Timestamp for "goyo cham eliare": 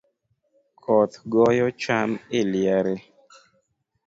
1.31-2.95